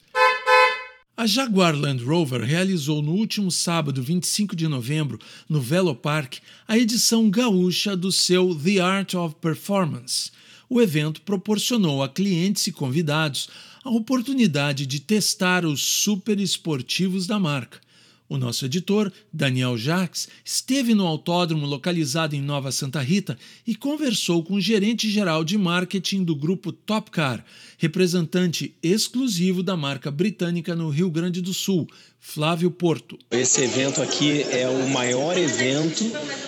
A 1.17 1.25
Jaguar 1.25 1.75
Land 1.75 2.03
Rover 2.03 2.43
realizou 2.43 3.01
no 3.01 3.13
último 3.13 3.49
sábado, 3.49 4.03
25 4.03 4.55
de 4.55 4.67
novembro, 4.67 5.17
no 5.49 5.59
Velo 5.59 5.95
Park, 5.95 6.35
a 6.67 6.77
edição 6.77 7.27
gaúcha 7.27 7.97
do 7.97 8.11
seu 8.11 8.53
The 8.53 8.81
Art 8.81 9.15
of 9.15 9.33
Performance. 9.41 10.29
O 10.69 10.79
evento 10.79 11.23
proporcionou 11.23 12.03
a 12.03 12.07
clientes 12.07 12.67
e 12.67 12.71
convidados 12.71 13.49
a 13.83 13.89
oportunidade 13.89 14.85
de 14.85 14.99
testar 14.99 15.65
os 15.65 15.81
super 15.81 16.39
esportivos 16.39 17.25
da 17.25 17.39
marca. 17.39 17.86
O 18.29 18.37
nosso 18.37 18.65
editor, 18.65 19.11
Daniel 19.31 19.77
Jacques, 19.77 20.27
esteve 20.43 20.93
no 20.93 21.07
autódromo 21.07 21.65
localizado 21.65 22.35
em 22.35 22.41
Nova 22.41 22.73
Santa 22.73 22.99
Rita 22.99 23.37
e 23.65 23.73
conversou 23.73 24.43
com 24.43 24.55
o 24.55 24.61
gerente 24.61 25.09
geral 25.09 25.45
de 25.45 25.57
marketing 25.57 26.25
do 26.25 26.35
grupo 26.35 26.73
Top 26.73 27.09
Car, 27.09 27.45
representante 27.77 28.75
exclusivo 28.83 29.63
da 29.63 29.77
marca 29.77 30.11
britânica 30.11 30.75
no 30.75 30.89
Rio 30.89 31.09
Grande 31.09 31.41
do 31.41 31.53
Sul, 31.53 31.87
Flávio 32.19 32.69
Porto. 32.69 33.17
Esse 33.31 33.63
evento 33.63 34.01
aqui 34.01 34.41
é 34.51 34.67
o 34.67 34.89
maior 34.89 35.37
evento 35.37 36.03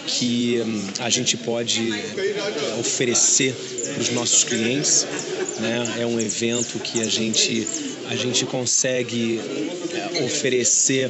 que 0.06 0.60
hum, 0.60 0.88
a 1.00 1.10
gente 1.10 1.38
pode 1.38 1.94
eh, 1.94 2.78
oferecer 2.78 3.56
para 3.94 4.02
os 4.02 4.10
nossos 4.12 4.44
clientes. 4.44 5.08
Né? 5.62 6.02
É 6.02 6.06
um 6.06 6.20
evento 6.20 6.78
que 6.80 7.00
a 7.00 7.08
gente, 7.08 7.66
a 8.10 8.16
gente 8.18 8.46
consegue 8.46 9.40
eh, 9.40 10.26
oferecer 10.26 11.10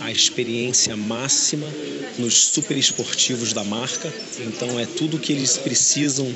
a 0.00 0.10
experiência 0.10 0.96
máxima 0.96 1.66
nos 2.18 2.34
super 2.34 2.76
esportivos 2.76 3.52
da 3.52 3.64
marca. 3.64 4.12
Então 4.40 4.78
é 4.78 4.86
tudo 4.86 5.18
que 5.18 5.32
eles 5.32 5.56
precisam 5.56 6.32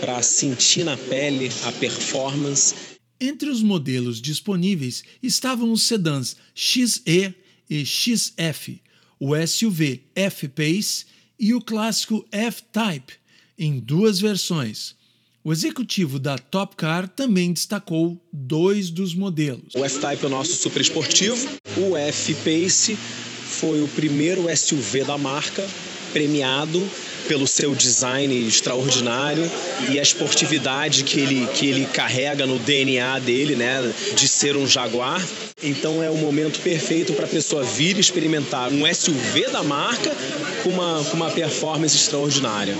para 0.00 0.22
sentir 0.22 0.84
na 0.84 0.96
pele 0.96 1.50
a 1.64 1.72
performance. 1.72 2.74
Entre 3.20 3.50
os 3.50 3.62
modelos 3.62 4.20
disponíveis 4.20 5.02
estavam 5.22 5.72
os 5.72 5.82
sedãs 5.82 6.36
XE 6.54 7.34
e 7.68 7.84
XF, 7.84 8.80
o 9.18 9.36
SUV 9.46 10.02
F-Pace 10.14 11.04
e 11.38 11.54
o 11.54 11.60
clássico 11.60 12.26
F-Type, 12.32 13.12
em 13.58 13.78
duas 13.78 14.18
versões. 14.20 14.94
O 15.42 15.54
executivo 15.54 16.18
da 16.18 16.36
Top 16.36 16.76
Car 16.76 17.08
também 17.08 17.50
destacou 17.50 18.20
dois 18.30 18.90
dos 18.90 19.14
modelos. 19.14 19.74
O 19.74 19.82
F-Type 19.82 20.24
é 20.24 20.26
o 20.26 20.30
nosso 20.30 20.52
super 20.52 20.82
esportivo, 20.82 21.48
o 21.78 21.96
F-Pace 21.96 22.94
foi 22.94 23.80
o 23.80 23.88
primeiro 23.88 24.44
SUV 24.54 25.02
da 25.04 25.16
marca 25.16 25.66
premiado 26.12 26.86
pelo 27.26 27.46
seu 27.46 27.74
design 27.74 28.46
extraordinário 28.46 29.44
e 29.90 29.98
a 29.98 30.02
esportividade 30.02 31.04
que 31.04 31.20
ele, 31.20 31.46
que 31.54 31.66
ele 31.66 31.86
carrega 31.86 32.46
no 32.46 32.58
DNA 32.58 33.18
dele, 33.20 33.56
né, 33.56 33.94
de 34.14 34.28
ser 34.28 34.56
um 34.56 34.66
Jaguar. 34.66 35.24
Então 35.62 36.02
é 36.02 36.10
o 36.10 36.18
momento 36.18 36.60
perfeito 36.60 37.14
para 37.14 37.24
a 37.24 37.28
pessoa 37.28 37.62
vir 37.62 37.98
experimentar 37.98 38.70
um 38.70 38.82
SUV 38.92 39.48
da 39.50 39.62
marca 39.62 40.14
com 40.62 40.68
uma, 40.68 41.02
com 41.04 41.16
uma 41.16 41.30
performance 41.30 41.96
extraordinária. 41.96 42.76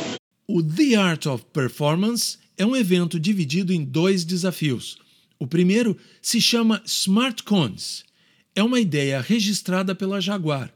O 0.47 0.62
The 0.62 0.97
Art 0.97 1.26
of 1.26 1.45
Performance 1.52 2.40
é 2.61 2.67
um 2.67 2.76
evento 2.76 3.19
dividido 3.19 3.73
em 3.73 3.83
dois 3.83 4.23
desafios. 4.23 4.99
O 5.38 5.47
primeiro 5.47 5.97
se 6.21 6.43
chama 6.43 6.83
Smart 6.85 7.43
Cones. 7.43 8.05
É 8.55 8.62
uma 8.62 8.79
ideia 8.79 9.19
registrada 9.19 9.95
pela 9.95 10.21
Jaguar. 10.21 10.71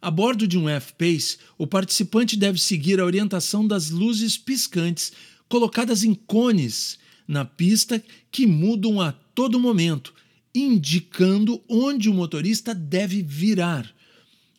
A 0.00 0.10
bordo 0.10 0.48
de 0.48 0.56
um 0.56 0.70
F-Pace, 0.70 1.36
o 1.58 1.66
participante 1.66 2.34
deve 2.34 2.58
seguir 2.58 2.98
a 2.98 3.04
orientação 3.04 3.68
das 3.68 3.90
luzes 3.90 4.38
piscantes 4.38 5.12
colocadas 5.50 6.02
em 6.02 6.14
cones 6.14 6.98
na 7.28 7.44
pista 7.44 8.02
que 8.30 8.46
mudam 8.46 8.98
a 8.98 9.12
todo 9.12 9.60
momento, 9.60 10.14
indicando 10.54 11.62
onde 11.68 12.08
o 12.08 12.14
motorista 12.14 12.74
deve 12.74 13.20
virar. 13.22 13.86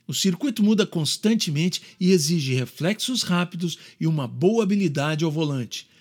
O 0.07 0.13
circuito 0.13 0.61
muda 0.61 0.85
constantemente 0.85 1.81
e 1.99 2.11
exige 2.11 2.53
reflexos 2.53 3.23
rápidos 3.23 3.75
e 3.99 4.05
uma 4.05 4.27
boa 4.27 4.61
habilidade 4.61 5.25
ao 5.25 5.31
volante. 5.31 5.91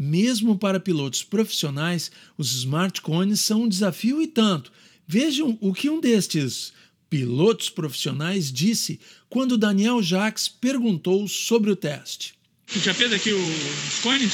Mesmo 0.00 0.56
para 0.56 0.78
pilotos 0.78 1.24
profissionais, 1.24 2.08
os 2.36 2.52
smart 2.52 3.00
cones 3.00 3.40
são 3.40 3.62
um 3.62 3.68
desafio 3.68 4.22
e 4.22 4.28
tanto. 4.28 4.70
Vejam 5.08 5.58
o 5.60 5.74
que 5.74 5.90
um 5.90 6.00
destes 6.00 6.72
pilotos 7.10 7.68
profissionais 7.68 8.52
disse 8.52 9.00
quando 9.28 9.58
Daniel 9.58 10.00
Jacques 10.00 10.46
perguntou 10.46 11.26
sobre 11.26 11.72
o 11.72 11.74
teste. 11.74 12.34
Você 12.68 12.78
já 12.78 12.94
fez 12.94 13.12
aqui 13.12 13.32
os 13.32 13.98
cones? 14.00 14.32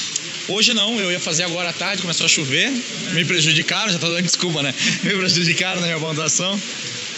Hoje 0.49 0.75
não, 0.75 1.01
eu 1.01 1.11
ia 1.11 1.19
fazer 1.19 1.45
agora 1.45 1.71
à 1.71 1.73
tarde, 1.73 2.03
começou 2.03 2.27
a 2.27 2.29
chover, 2.29 2.71
me 3.15 3.25
prejudicaram, 3.25 3.91
já 3.91 3.99
tô 3.99 4.09
dando 4.09 4.23
desculpa, 4.23 4.63
né? 4.63 4.75
Me 5.03 5.15
prejudicaram 5.15 5.81
na 5.81 5.87
minha 5.87 5.99
pontuação. 5.99 6.61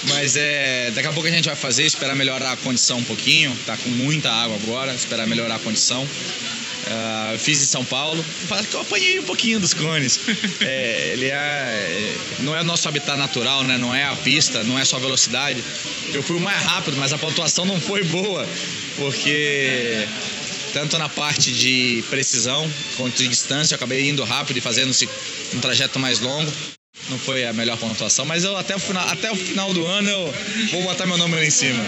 Mas 0.05 0.37
é, 0.37 0.93
daqui 0.93 1.09
a 1.09 1.13
pouco 1.13 1.27
a 1.27 1.33
gente 1.33 1.47
vai 1.47 1.57
fazer, 1.57 1.85
esperar 1.85 2.15
melhorar 2.15 2.53
a 2.53 2.57
condição 2.59 2.99
um 2.99 3.05
pouquinho. 3.05 3.57
Tá 3.67 3.77
com 3.77 3.89
muita 3.89 4.31
água 4.31 4.57
agora, 4.57 4.95
esperar 4.95 5.27
melhorar 5.27 5.57
a 5.57 5.59
condição. 5.59 6.07
Uh, 6.87 7.39
fiz 7.39 7.61
em 7.61 7.67
São 7.67 7.85
Paulo. 7.85 8.25
Que 8.71 8.75
eu 8.75 8.81
apanhei 8.81 9.19
um 9.19 9.25
pouquinho 9.25 9.59
dos 9.59 9.75
cones. 9.75 10.21
É, 10.61 11.13
ele 11.13 11.27
é, 11.27 12.15
não 12.41 12.55
é 12.57 12.61
o 12.61 12.65
nosso 12.65 12.89
habitat 12.89 13.19
natural, 13.19 13.65
né? 13.65 13.77
Não 13.77 13.95
é 13.95 14.05
a 14.05 14.15
pista, 14.17 14.63
não 14.63 14.79
é 14.79 14.85
só 14.85 14.99
velocidade. 14.99 15.63
Eu 16.13 16.23
fui 16.23 16.37
o 16.37 16.41
mais 16.41 16.63
rápido, 16.63 16.97
mas 16.97 17.13
a 17.13 17.19
pontuação 17.19 17.65
não 17.65 17.81
foi 17.81 18.05
boa, 18.05 18.47
porque 18.97 20.07
tanto 20.73 20.99
na 20.99 21.09
parte 21.09 21.53
de 21.53 22.05
precisão 22.09 22.71
quanto 22.97 23.17
de 23.17 23.29
distância, 23.29 23.75
eu 23.75 23.77
acabei 23.77 24.09
indo 24.09 24.23
rápido 24.25 24.59
e 24.59 24.61
fazendo 24.61 24.95
um 25.55 25.61
trajeto 25.61 25.99
mais 25.99 26.21
longo. 26.21 26.53
Não 27.11 27.19
foi 27.19 27.47
a 27.47 27.53
melhor 27.53 27.77
pontuação, 27.79 28.25
mas 28.25 28.45
eu 28.45 28.57
até 28.57 28.75
o 28.75 28.79
final, 28.79 29.09
até 29.09 29.31
o 29.31 29.37
final 29.37 29.73
do 29.73 29.87
ano 29.87 30.09
eu 30.09 30.35
vou 30.73 30.83
botar 30.83 31.07
meu 31.07 31.19
nome 31.19 31.35
lá 31.35 31.45
em 31.45 31.51
cima. 31.51 31.83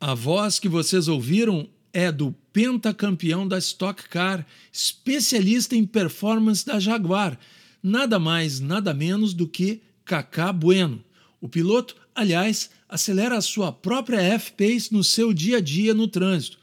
A 0.00 0.14
voz 0.14 0.58
que 0.58 0.68
vocês 0.68 1.06
ouviram 1.08 1.68
é 1.92 2.10
do 2.10 2.34
pentacampeão 2.52 3.46
da 3.46 3.58
Stock 3.58 4.08
Car, 4.08 4.46
especialista 4.72 5.74
em 5.74 5.86
performance 5.86 6.64
da 6.64 6.78
Jaguar, 6.78 7.38
nada 7.82 8.18
mais, 8.18 8.60
nada 8.60 8.92
menos 8.92 9.34
do 9.34 9.48
que 9.48 9.80
Kaká 10.04 10.52
Bueno. 10.52 11.02
O 11.40 11.48
piloto, 11.48 11.96
aliás, 12.14 12.70
acelera 12.88 13.36
a 13.36 13.40
sua 13.40 13.72
própria 13.72 14.20
F-Pace 14.20 14.92
no 14.92 15.02
seu 15.02 15.32
dia 15.32 15.56
a 15.56 15.60
dia 15.60 15.94
no 15.94 16.06
trânsito. 16.06 16.58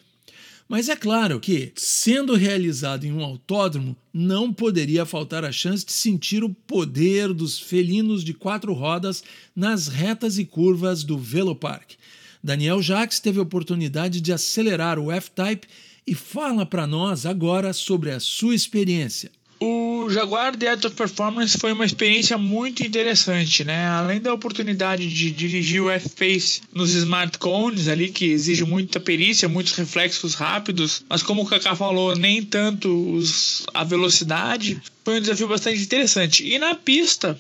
Mas 0.69 0.87
é 0.87 0.95
claro 0.95 1.39
que, 1.39 1.71
sendo 1.75 2.35
realizado 2.35 3.03
em 3.03 3.11
um 3.11 3.23
autódromo, 3.23 3.97
não 4.13 4.53
poderia 4.53 5.03
faltar 5.03 5.43
a 5.43 5.51
chance 5.51 5.83
de 5.83 5.91
sentir 5.91 6.43
o 6.43 6.53
poder 6.53 7.33
dos 7.33 7.59
felinos 7.59 8.23
de 8.23 8.35
quatro 8.35 8.71
rodas 8.71 9.23
nas 9.55 9.87
retas 9.87 10.37
e 10.37 10.45
curvas 10.45 11.03
do 11.03 11.17
Velopark. 11.17 11.95
Daniel 12.43 12.81
Jacques 12.81 13.19
teve 13.19 13.39
a 13.39 13.43
oportunidade 13.43 14.21
de 14.21 14.31
acelerar 14.31 14.97
o 14.97 15.11
F-Type 15.11 15.67
e 16.07 16.15
fala 16.15 16.65
para 16.65 16.87
nós 16.87 17.25
agora 17.25 17.73
sobre 17.73 18.11
a 18.11 18.19
sua 18.19 18.55
experiência. 18.55 19.31
O 19.61 20.09
Jaguar 20.09 20.55
The 20.55 20.69
Art 20.69 20.89
Performance 20.91 21.57
foi 21.57 21.73
uma 21.73 21.85
experiência 21.85 22.37
muito 22.37 22.81
interessante, 22.81 23.65
né? 23.65 23.87
Além 23.87 24.21
da 24.21 24.33
oportunidade 24.33 25.09
de 25.09 25.31
dirigir 25.31 25.81
o 25.81 25.89
F-Pace 25.89 26.61
nos 26.73 26.95
smartphones 26.95 27.89
ali, 27.89 28.07
que 28.07 28.23
exige 28.23 28.63
muita 28.63 29.01
perícia, 29.01 29.49
muitos 29.49 29.73
reflexos 29.73 30.33
rápidos, 30.33 31.03
mas 31.09 31.21
como 31.21 31.41
o 31.41 31.45
Kaká 31.45 31.75
falou, 31.75 32.15
nem 32.15 32.41
tanto 32.41 32.87
os, 33.13 33.65
a 33.73 33.83
velocidade, 33.83 34.81
foi 35.03 35.17
um 35.17 35.21
desafio 35.21 35.49
bastante 35.49 35.81
interessante. 35.81 36.47
E 36.47 36.57
na 36.57 36.73
pista, 36.73 37.37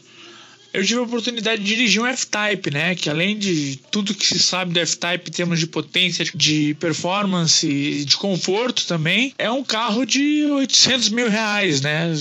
eu 0.79 0.85
tive 0.85 0.99
a 0.99 1.03
oportunidade 1.03 1.61
de 1.61 1.67
dirigir 1.67 2.01
um 2.01 2.05
F-Type, 2.05 2.71
né? 2.71 2.95
Que 2.95 3.09
além 3.09 3.37
de 3.37 3.79
tudo 3.91 4.13
que 4.13 4.25
se 4.25 4.39
sabe 4.39 4.73
do 4.73 4.79
F-Type 4.79 5.29
em 5.29 5.33
termos 5.33 5.59
de 5.59 5.67
potência, 5.67 6.25
de 6.33 6.73
performance 6.75 7.67
e 7.67 8.05
de 8.05 8.15
conforto 8.15 8.87
também, 8.87 9.33
é 9.37 9.51
um 9.51 9.63
carro 9.63 10.05
de 10.05 10.45
800 10.45 11.09
mil 11.09 11.29
reais, 11.29 11.81
né? 11.81 12.13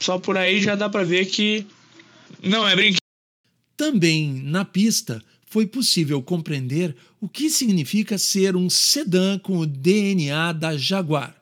Só 0.00 0.18
por 0.18 0.36
aí 0.36 0.62
já 0.62 0.74
dá 0.74 0.88
para 0.88 1.04
ver 1.04 1.26
que 1.26 1.66
não 2.42 2.66
é 2.66 2.74
brinquedo. 2.74 2.98
Também 3.76 4.42
na 4.44 4.64
pista 4.64 5.22
foi 5.46 5.66
possível 5.66 6.22
compreender 6.22 6.96
o 7.20 7.28
que 7.28 7.50
significa 7.50 8.16
ser 8.18 8.56
um 8.56 8.70
sedã 8.70 9.38
com 9.38 9.58
o 9.58 9.66
DNA 9.66 10.52
da 10.52 10.76
Jaguar. 10.76 11.34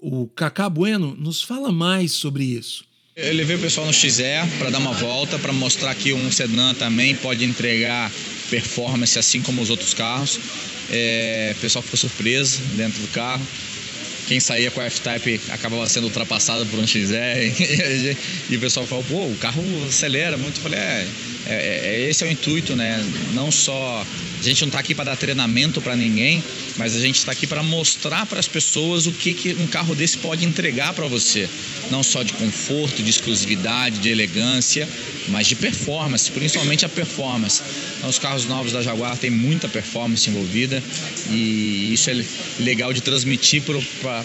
O 0.00 0.26
Cacá 0.26 0.68
Bueno 0.68 1.14
nos 1.16 1.42
fala 1.42 1.70
mais 1.70 2.12
sobre 2.12 2.44
isso. 2.44 2.84
Eu 3.14 3.34
levei 3.34 3.56
o 3.56 3.58
pessoal 3.58 3.86
no 3.86 3.92
XE 3.92 4.22
para 4.58 4.70
dar 4.70 4.78
uma 4.78 4.94
volta, 4.94 5.38
para 5.38 5.52
mostrar 5.52 5.94
que 5.94 6.14
um 6.14 6.32
sedã 6.32 6.72
também 6.72 7.14
pode 7.14 7.44
entregar 7.44 8.10
performance 8.48 9.18
assim 9.18 9.42
como 9.42 9.60
os 9.60 9.68
outros 9.68 9.92
carros. 9.92 10.40
É, 10.90 11.52
o 11.54 11.60
pessoal 11.60 11.82
ficou 11.82 11.98
surpreso 11.98 12.62
dentro 12.74 12.98
do 13.02 13.08
carro. 13.08 13.46
Quem 14.26 14.40
saía 14.40 14.70
com 14.70 14.80
a 14.80 14.84
F-Type 14.84 15.40
acabava 15.50 15.86
sendo 15.88 16.04
ultrapassado 16.04 16.64
por 16.66 16.78
um 16.78 16.86
XE 16.86 17.14
e, 18.48 18.56
o 18.56 18.60
pessoal 18.60 18.86
falou, 18.86 19.04
pô, 19.04 19.26
o 19.26 19.36
carro 19.36 19.62
acelera 19.88 20.36
muito. 20.36 20.58
Eu 20.58 20.62
falei, 20.62 20.78
é, 20.78 21.06
é, 21.46 21.80
é 21.84 22.08
esse 22.08 22.24
é 22.24 22.26
o 22.28 22.30
intuito, 22.30 22.76
né? 22.76 23.04
Não 23.34 23.50
só 23.50 24.06
a 24.42 24.44
gente 24.44 24.62
não 24.62 24.68
está 24.70 24.80
aqui 24.80 24.92
para 24.92 25.04
dar 25.04 25.16
treinamento 25.16 25.80
para 25.80 25.94
ninguém, 25.94 26.42
mas 26.76 26.96
a 26.96 27.00
gente 27.00 27.16
está 27.16 27.30
aqui 27.30 27.46
para 27.46 27.62
mostrar 27.62 28.26
para 28.26 28.40
as 28.40 28.48
pessoas 28.48 29.06
o 29.06 29.12
que, 29.12 29.32
que 29.34 29.54
um 29.54 29.68
carro 29.68 29.94
desse 29.94 30.18
pode 30.18 30.44
entregar 30.44 30.92
para 30.94 31.06
você. 31.06 31.48
Não 31.92 32.02
só 32.02 32.24
de 32.24 32.32
conforto, 32.32 33.04
de 33.04 33.08
exclusividade, 33.08 33.98
de 33.98 34.08
elegância, 34.08 34.88
mas 35.28 35.46
de 35.46 35.54
performance, 35.54 36.28
principalmente 36.32 36.84
a 36.84 36.88
performance. 36.88 37.62
Então, 37.98 38.10
os 38.10 38.18
carros 38.18 38.44
novos 38.46 38.72
da 38.72 38.82
Jaguar 38.82 39.16
têm 39.16 39.30
muita 39.30 39.68
performance 39.68 40.28
envolvida 40.28 40.82
e 41.30 41.92
isso 41.92 42.10
é 42.10 42.24
legal 42.58 42.92
de 42.92 43.00
transmitir 43.00 43.62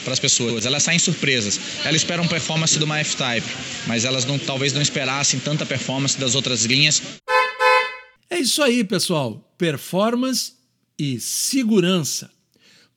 para 0.03 0.13
as 0.13 0.20
pessoas. 0.20 0.65
Elas 0.65 0.84
saem 0.84 1.00
surpresas. 1.00 1.60
Elas 1.86 2.01
esperam 2.01 2.27
performance 2.27 2.77
de 2.77 2.84
uma 2.84 3.00
F-Type, 3.00 3.48
mas 3.88 4.06
elas 4.06 4.25
não, 4.25 4.38
talvez 4.38 4.74
não 4.74 4.82
esperassem 4.82 5.39
tanta 5.39 5.65
performance 5.65 6.20
das 6.20 6.36
outras 6.36 6.65
linhas. 6.65 7.01
É 8.29 8.39
isso 8.39 8.62
aí, 8.62 8.84
pessoal. 8.84 9.44
Performance 9.58 10.53
e 11.00 11.20
segurança. 11.20 12.29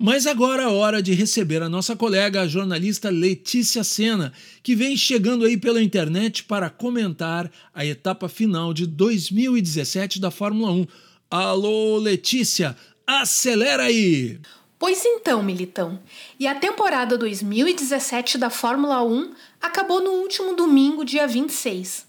Mas 0.03 0.27
agora 0.27 0.63
é 0.63 0.67
hora 0.67 1.03
de 1.03 1.13
receber 1.13 1.63
a 1.63 1.69
nossa 1.69 1.95
colega, 1.95 2.41
a 2.41 2.49
jornalista 2.49 3.11
Letícia 3.11 3.85
Sena, 3.85 4.33
que 4.63 4.75
vem 4.75 4.97
chegando 4.97 5.45
aí 5.45 5.59
pela 5.59 5.83
internet 5.83 6.45
para 6.45 6.71
comentar 6.71 7.51
a 7.75 7.85
etapa 7.85 8.27
final 8.27 8.73
de 8.73 8.87
2017 8.87 10.19
da 10.19 10.31
Fórmula 10.31 10.73
1. 10.73 10.87
Alô, 11.31 11.99
Letícia, 11.99 12.75
acelera 13.07 13.83
aí! 13.83 14.41
Pois 14.81 15.05
então, 15.05 15.43
Militão. 15.43 16.01
E 16.39 16.47
a 16.47 16.55
temporada 16.55 17.19
2017 17.19 18.39
da 18.39 18.49
Fórmula 18.49 19.05
1 19.05 19.35
acabou 19.61 20.01
no 20.01 20.13
último 20.13 20.57
domingo, 20.57 21.05
dia 21.05 21.29
26. 21.29 22.07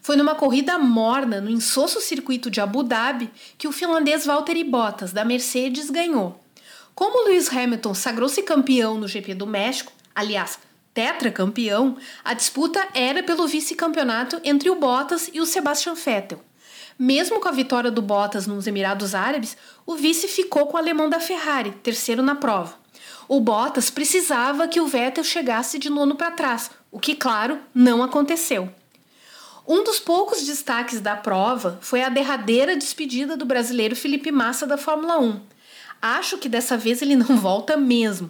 Foi 0.00 0.14
numa 0.14 0.36
corrida 0.36 0.78
morna 0.78 1.40
no 1.40 1.50
insosso 1.50 2.00
circuito 2.00 2.48
de 2.48 2.60
Abu 2.60 2.84
Dhabi 2.84 3.28
que 3.58 3.66
o 3.66 3.72
finlandês 3.72 4.24
Valtteri 4.24 4.62
Bottas, 4.62 5.12
da 5.12 5.24
Mercedes, 5.24 5.90
ganhou. 5.90 6.40
Como 6.94 7.24
Lewis 7.24 7.52
Hamilton 7.52 7.92
sagrou-se 7.92 8.40
campeão 8.44 8.96
no 8.96 9.08
GP 9.08 9.34
do 9.34 9.46
México, 9.46 9.92
aliás, 10.14 10.60
tetracampeão, 10.94 11.96
a 12.22 12.34
disputa 12.34 12.86
era 12.94 13.24
pelo 13.24 13.48
vice-campeonato 13.48 14.40
entre 14.44 14.70
o 14.70 14.76
Bottas 14.76 15.28
e 15.32 15.40
o 15.40 15.46
Sebastian 15.46 15.94
Vettel. 15.94 16.40
Mesmo 16.98 17.40
com 17.40 17.48
a 17.48 17.52
vitória 17.52 17.90
do 17.90 18.02
Bottas 18.02 18.46
nos 18.46 18.66
Emirados 18.66 19.14
Árabes, 19.14 19.56
o 19.86 19.94
vice 19.94 20.28
ficou 20.28 20.66
com 20.66 20.76
o 20.76 20.80
alemão 20.80 21.08
da 21.08 21.20
Ferrari, 21.20 21.72
terceiro 21.82 22.22
na 22.22 22.34
prova. 22.34 22.74
O 23.28 23.40
Bottas 23.40 23.90
precisava 23.90 24.68
que 24.68 24.80
o 24.80 24.86
Vettel 24.86 25.24
chegasse 25.24 25.78
de 25.78 25.88
nono 25.88 26.14
para 26.14 26.30
trás, 26.30 26.70
o 26.90 27.00
que, 27.00 27.14
claro, 27.14 27.58
não 27.74 28.02
aconteceu. 28.02 28.68
Um 29.66 29.84
dos 29.84 30.00
poucos 30.00 30.42
destaques 30.42 31.00
da 31.00 31.16
prova 31.16 31.78
foi 31.80 32.02
a 32.02 32.08
derradeira 32.08 32.76
despedida 32.76 33.36
do 33.36 33.46
brasileiro 33.46 33.94
Felipe 33.94 34.32
Massa 34.32 34.66
da 34.66 34.76
Fórmula 34.76 35.18
1. 35.20 35.40
Acho 36.00 36.36
que 36.36 36.48
dessa 36.48 36.76
vez 36.76 37.00
ele 37.00 37.14
não 37.14 37.36
volta 37.38 37.76
mesmo. 37.76 38.28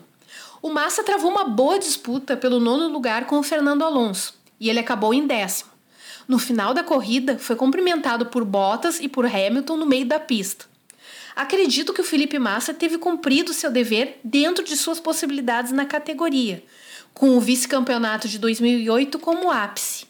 O 0.61 0.69
Massa 0.69 1.03
travou 1.03 1.31
uma 1.31 1.45
boa 1.45 1.79
disputa 1.79 2.37
pelo 2.37 2.61
nono 2.61 2.87
lugar 2.87 3.27
com 3.27 3.39
o 3.39 3.43
Fernando 3.43 3.83
Alonso 3.83 4.35
e 4.61 4.71
ele 4.71 4.79
acabou 4.79 5.13
em 5.13 5.27
décimo. 5.27 5.72
No 6.27 6.39
final 6.39 6.73
da 6.73 6.85
corrida, 6.85 7.39
foi 7.39 7.57
cumprimentado 7.57 8.27
por 8.27 8.45
Bottas 8.45 9.01
e 9.01 9.09
por 9.09 9.27
Hamilton 9.27 9.77
no 9.77 9.87
meio 9.87 10.07
da 10.07 10.21
pista. 10.21 10.67
Acredito 11.35 11.93
que 11.93 12.01
o 12.01 12.05
Felipe 12.05 12.39
Massa 12.39 12.75
teve 12.75 12.99
cumprido 12.99 13.55
seu 13.55 13.71
dever 13.71 14.21
dentro 14.23 14.63
de 14.63 14.77
suas 14.77 15.01
possibilidades 15.01 15.73
na 15.73 15.87
categoria, 15.87 16.63
com 17.15 17.37
o 17.37 17.41
vice-campeonato 17.41 18.29
de 18.29 18.39
2008 18.39 19.19
como 19.19 19.51
ápice. 19.51 20.07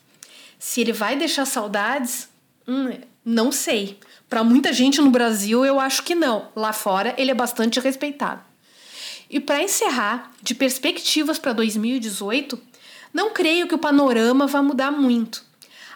Se 0.59 0.81
ele 0.81 0.92
vai 0.92 1.16
deixar 1.16 1.44
saudades, 1.44 2.29
hum, 2.66 2.96
não 3.25 3.53
sei. 3.53 3.98
Para 4.29 4.42
muita 4.42 4.72
gente 4.72 5.01
no 5.01 5.11
Brasil, 5.11 5.64
eu 5.64 5.79
acho 5.79 6.03
que 6.03 6.14
não. 6.14 6.48
Lá 6.57 6.72
fora, 6.72 7.14
ele 7.16 7.31
é 7.31 7.35
bastante 7.35 7.79
respeitado. 7.79 8.42
E 9.31 9.40
para 9.40 9.62
encerrar, 9.62 10.33
de 10.42 10.55
perspectivas 10.55 11.38
para 11.38 11.53
2018, 11.53 12.61
não 13.14 13.33
creio 13.33 13.66
que 13.66 13.75
o 13.75 13.79
panorama 13.79 14.46
vá 14.46 14.62
mudar 14.62 14.90
muito. 14.90 15.44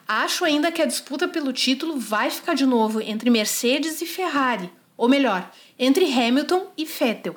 Acho 0.09 0.45
ainda 0.45 0.71
que 0.71 0.81
a 0.81 0.87
disputa 0.87 1.27
pelo 1.27 1.53
título 1.53 1.99
vai 1.99 2.31
ficar 2.31 2.55
de 2.55 2.64
novo 2.64 3.01
entre 3.01 3.29
Mercedes 3.29 4.01
e 4.01 4.07
Ferrari, 4.07 4.73
ou 4.97 5.09
melhor, 5.09 5.51
entre 5.77 6.05
Hamilton 6.05 6.69
e 6.77 6.85
Vettel. 6.85 7.35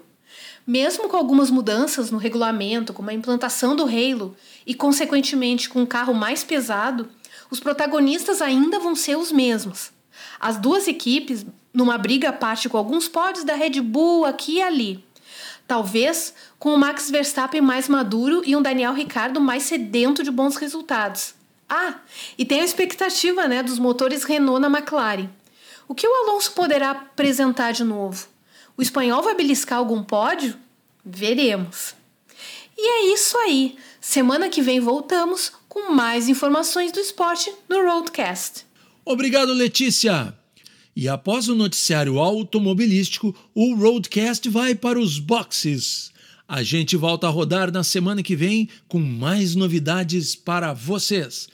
Mesmo 0.68 1.10
com 1.10 1.18
algumas 1.18 1.50
mudanças 1.50 2.12
no 2.12 2.20
regulamento, 2.20 2.94
como 2.94 3.10
a 3.10 3.14
implantação 3.14 3.76
do 3.76 3.86
Halo 3.86 4.36
e, 4.68 4.76
consequentemente, 4.76 5.68
com 5.68 5.82
um 5.82 5.86
carro 5.86 6.14
mais 6.14 6.44
pesado, 6.44 7.10
os 7.50 7.60
protagonistas 7.60 8.40
ainda 8.40 8.78
vão 8.78 8.96
ser 8.96 9.18
os 9.18 9.32
mesmos. 9.32 9.92
As 10.40 10.58
duas 10.58 10.88
equipes, 10.88 11.44
numa 11.74 11.98
briga 11.98 12.30
à 12.30 12.34
parte 12.34 12.70
com 12.70 12.78
alguns 12.78 13.08
pódios 13.08 13.44
da 13.44 13.56
Red 13.56 13.82
Bull 13.82 14.26
aqui 14.26 14.58
e 14.58 14.62
ali. 14.62 15.04
Talvez 15.68 16.36
com 16.60 16.76
o 16.76 16.78
Max 16.78 17.10
Verstappen 17.10 17.62
mais 17.62 17.90
maduro 17.90 18.44
e 18.46 18.56
um 18.56 18.62
Daniel 18.62 18.94
Ricciardo 18.94 19.42
mais 19.42 19.64
sedento 19.64 20.22
de 20.22 20.30
bons 20.30 20.56
resultados. 20.56 21.39
Ah, 21.70 22.00
e 22.38 22.44
tem 22.44 22.62
a 22.62 22.66
expectativa 22.66 23.48
né, 23.48 23.62
dos 23.62 23.78
motores 23.78 24.24
Renault 24.24 24.60
na 24.60 24.76
McLaren. 24.76 25.30
O 25.88 25.94
que 25.94 26.08
o 26.08 26.14
Alonso 26.24 26.52
poderá 26.54 26.92
apresentar 26.92 27.72
de 27.74 27.84
novo? 27.84 28.28
O 28.76 28.82
espanhol 28.82 29.22
vai 29.22 29.36
beliscar 29.36 29.78
algum 29.78 30.04
pódio? 30.04 30.56
Veremos. 31.06 31.94
E 32.78 32.88
é 32.88 33.14
isso 33.14 33.38
aí. 33.38 33.76
Semana 34.02 34.50
que 34.50 34.62
vem 34.62 34.80
voltamos 34.80 35.52
com 35.68 35.92
mais 35.92 36.28
informações 36.28 36.92
do 36.92 37.00
esporte 37.00 37.54
no 37.68 37.84
Roadcast. 37.84 38.66
Obrigado, 39.06 39.54
Letícia! 39.54 40.34
E 40.96 41.08
após 41.08 41.48
o 41.48 41.56
noticiário 41.56 42.20
automobilístico, 42.20 43.36
o 43.54 43.76
Roadcast 43.76 44.50
vai 44.50 44.74
para 44.74 45.00
os 45.00 45.20
boxes. 45.20 46.12
A 46.48 46.64
gente 46.64 46.98
volta 46.98 47.28
a 47.28 47.30
rodar 47.30 47.72
na 47.72 47.84
semana 47.84 48.24
que 48.24 48.36
vem 48.36 48.68
com 48.88 49.00
mais 49.00 49.56
novidades 49.56 50.36
para 50.36 50.74
vocês. 50.74 51.48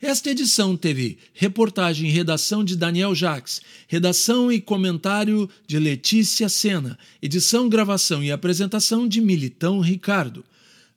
Esta 0.00 0.30
edição 0.30 0.76
teve 0.76 1.16
reportagem 1.32 2.08
e 2.08 2.12
redação 2.12 2.62
de 2.62 2.76
Daniel 2.76 3.14
Jacques, 3.14 3.62
redação 3.88 4.52
e 4.52 4.60
comentário 4.60 5.48
de 5.66 5.78
Letícia 5.78 6.50
Sena, 6.50 6.98
edição, 7.22 7.66
gravação 7.66 8.22
e 8.22 8.30
apresentação 8.30 9.08
de 9.08 9.22
Militão 9.22 9.80
Ricardo. 9.80 10.44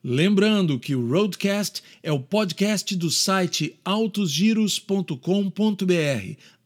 Lembrando 0.03 0.77
que 0.77 0.95
o 0.95 1.09
Roadcast 1.09 1.81
é 2.03 2.11
o 2.11 2.19
podcast 2.19 2.93
do 2.95 3.09
site 3.09 3.73
autosgiros.com.br. 3.85 5.13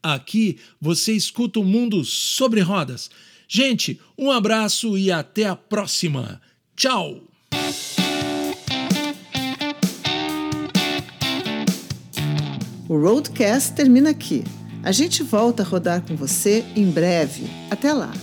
Aqui 0.02 0.58
você 0.82 1.13
escuta 1.13 1.60
o 1.60 1.63
mundo 1.63 2.04
sobre 2.04 2.62
rodas. 2.62 3.12
Gente, 3.48 4.00
um 4.17 4.32
abraço 4.32 4.98
e 4.98 5.12
até 5.12 5.46
a 5.46 5.56
próxima. 5.56 6.41
Tchau! 6.76 7.33
O 12.94 12.98
Roadcast 13.00 13.74
termina 13.74 14.12
aqui. 14.12 14.44
A 14.84 14.92
gente 14.92 15.24
volta 15.24 15.64
a 15.64 15.66
rodar 15.66 16.04
com 16.04 16.16
você 16.16 16.64
em 16.76 16.92
breve. 16.92 17.50
Até 17.72 17.92
lá! 17.92 18.14